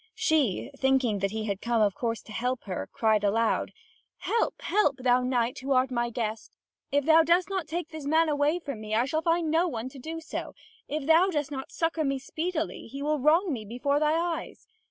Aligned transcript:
She, 0.15 0.71
thinking 0.75 1.19
that 1.19 1.29
he 1.29 1.43
had 1.45 1.61
come 1.61 1.79
of 1.79 1.93
course 1.93 2.23
to 2.23 2.31
help 2.31 2.63
her, 2.63 2.89
cried 2.91 3.23
aloud: 3.23 3.71
"Help, 4.17 4.59
help, 4.63 4.95
thou 4.97 5.21
knight, 5.21 5.59
who 5.59 5.73
art 5.73 5.91
my 5.91 6.09
guest. 6.09 6.55
If 6.91 7.05
thou 7.05 7.21
dost 7.21 7.51
not 7.51 7.67
take 7.67 7.89
this 7.89 8.07
man 8.07 8.27
away 8.27 8.57
from 8.57 8.81
me, 8.81 8.95
I 8.95 9.05
shall 9.05 9.21
find 9.21 9.51
no 9.51 9.67
one 9.67 9.89
to 9.89 9.99
do 9.99 10.19
so; 10.19 10.55
if 10.87 11.05
thou 11.05 11.29
dost 11.29 11.51
not 11.51 11.71
succour 11.71 12.03
me 12.03 12.17
speedily, 12.17 12.87
he 12.87 13.03
will 13.03 13.19
wrong 13.19 13.53
me 13.53 13.63
before 13.63 13.99
thy 13.99 14.13
eyes. 14.19 14.65